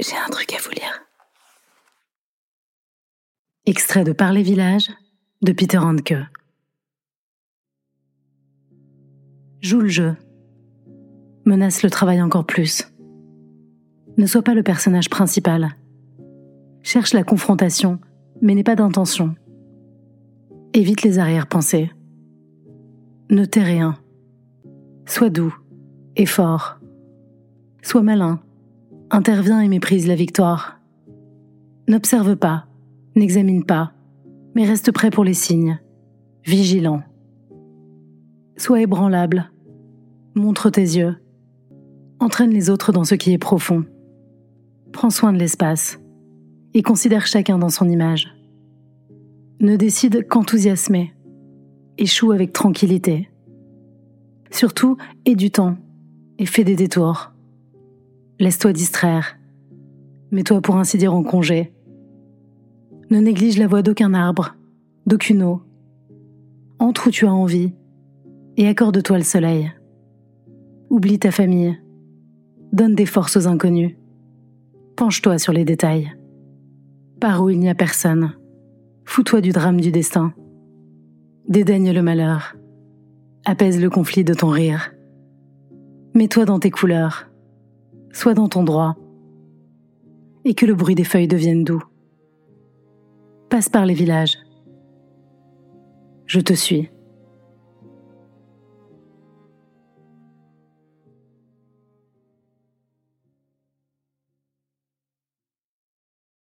J'ai 0.00 0.16
un 0.16 0.30
truc 0.30 0.52
à 0.54 0.58
vous 0.62 0.70
lire. 0.70 1.02
Extrait 3.66 4.04
de 4.04 4.12
Par 4.12 4.32
les 4.32 4.42
villages 4.42 4.90
de 5.42 5.52
Peter 5.52 5.78
Handke. 5.78 6.14
Joue 9.60 9.80
le 9.80 9.88
jeu. 9.88 10.16
Menace 11.44 11.82
le 11.82 11.90
travail 11.90 12.20
encore 12.20 12.46
plus. 12.46 12.92
Ne 14.18 14.26
sois 14.26 14.42
pas 14.42 14.54
le 14.54 14.62
personnage 14.62 15.08
principal. 15.08 15.76
Cherche 16.82 17.12
la 17.12 17.22
confrontation, 17.22 18.00
mais 18.40 18.54
n'aie 18.54 18.64
pas 18.64 18.76
d'intention. 18.76 19.36
Évite 20.74 21.02
les 21.02 21.18
arrière-pensées. 21.18 21.92
Ne 23.30 23.44
tais 23.44 23.62
rien. 23.62 23.96
Sois 25.06 25.30
doux 25.30 25.54
et 26.16 26.26
fort. 26.26 26.78
Sois 27.82 28.02
malin. 28.02 28.42
Interviens 29.14 29.60
et 29.60 29.68
méprise 29.68 30.06
la 30.06 30.14
victoire. 30.14 30.80
N'observe 31.86 32.34
pas, 32.34 32.64
n'examine 33.14 33.62
pas, 33.62 33.92
mais 34.54 34.64
reste 34.64 34.90
prêt 34.90 35.10
pour 35.10 35.22
les 35.22 35.34
signes, 35.34 35.78
vigilant. 36.46 37.02
Sois 38.56 38.80
ébranlable. 38.80 39.50
Montre 40.34 40.70
tes 40.70 40.80
yeux. 40.80 41.14
Entraîne 42.20 42.52
les 42.52 42.70
autres 42.70 42.90
dans 42.90 43.04
ce 43.04 43.14
qui 43.14 43.34
est 43.34 43.38
profond. 43.38 43.84
Prends 44.94 45.10
soin 45.10 45.34
de 45.34 45.38
l'espace 45.38 46.00
et 46.72 46.80
considère 46.80 47.26
chacun 47.26 47.58
dans 47.58 47.68
son 47.68 47.90
image. 47.90 48.34
Ne 49.60 49.76
décide 49.76 50.26
qu'enthousiasmer. 50.26 51.12
Échoue 51.98 52.32
avec 52.32 52.54
tranquillité. 52.54 53.28
Surtout, 54.50 54.96
aie 55.26 55.34
du 55.34 55.50
temps 55.50 55.76
et 56.38 56.46
fais 56.46 56.64
des 56.64 56.76
détours. 56.76 57.32
Laisse-toi 58.38 58.72
distraire. 58.72 59.38
Mets-toi 60.30 60.60
pour 60.60 60.76
ainsi 60.76 60.98
dire 60.98 61.14
en 61.14 61.22
congé. 61.22 61.72
Ne 63.10 63.18
néglige 63.18 63.58
la 63.58 63.66
voix 63.66 63.82
d'aucun 63.82 64.14
arbre, 64.14 64.56
d'aucune 65.06 65.42
eau. 65.42 65.62
Entre 66.78 67.08
où 67.08 67.10
tu 67.10 67.26
as 67.26 67.32
envie 67.32 67.72
et 68.56 68.66
accorde-toi 68.66 69.18
le 69.18 69.24
soleil. 69.24 69.72
Oublie 70.90 71.18
ta 71.18 71.30
famille. 71.30 71.78
Donne 72.72 72.94
des 72.94 73.06
forces 73.06 73.36
aux 73.36 73.46
inconnus. 73.46 73.96
Penche-toi 74.96 75.38
sur 75.38 75.52
les 75.52 75.64
détails. 75.64 76.12
Par 77.20 77.42
où 77.42 77.50
il 77.50 77.58
n'y 77.58 77.68
a 77.68 77.74
personne. 77.74 78.32
Fous-toi 79.04 79.40
du 79.40 79.52
drame 79.52 79.80
du 79.80 79.90
destin. 79.90 80.32
Dédaigne 81.48 81.92
le 81.92 82.02
malheur. 82.02 82.56
Apaise 83.44 83.80
le 83.80 83.90
conflit 83.90 84.24
de 84.24 84.34
ton 84.34 84.48
rire. 84.48 84.94
Mets-toi 86.14 86.44
dans 86.44 86.58
tes 86.58 86.70
couleurs. 86.70 87.31
Sois 88.12 88.34
dans 88.34 88.48
ton 88.48 88.62
droit. 88.62 88.96
Et 90.44 90.54
que 90.54 90.66
le 90.66 90.74
bruit 90.74 90.94
des 90.94 91.04
feuilles 91.04 91.28
devienne 91.28 91.64
doux. 91.64 91.82
Passe 93.48 93.68
par 93.68 93.86
les 93.86 93.94
villages. 93.94 94.38
Je 96.26 96.40
te 96.40 96.52
suis. 96.52 96.90